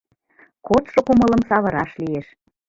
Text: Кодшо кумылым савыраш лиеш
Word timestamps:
Кодшо 0.67 0.99
кумылым 1.05 1.41
савыраш 1.49 1.91
лиеш 2.01 2.27